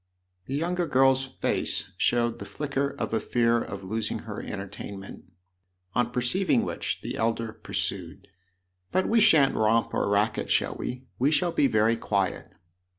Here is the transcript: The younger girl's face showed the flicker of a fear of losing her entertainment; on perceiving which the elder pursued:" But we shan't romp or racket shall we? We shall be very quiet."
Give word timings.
The 0.47 0.55
younger 0.55 0.87
girl's 0.87 1.25
face 1.25 1.91
showed 1.95 2.39
the 2.39 2.45
flicker 2.45 2.89
of 2.95 3.13
a 3.13 3.19
fear 3.19 3.61
of 3.61 3.83
losing 3.83 4.17
her 4.25 4.41
entertainment; 4.41 5.25
on 5.93 6.09
perceiving 6.11 6.63
which 6.63 7.01
the 7.01 7.15
elder 7.15 7.53
pursued:" 7.53 8.27
But 8.91 9.07
we 9.07 9.19
shan't 9.21 9.53
romp 9.53 9.93
or 9.93 10.09
racket 10.09 10.49
shall 10.49 10.73
we? 10.73 11.03
We 11.19 11.29
shall 11.29 11.51
be 11.51 11.67
very 11.67 11.97
quiet." 11.97 12.49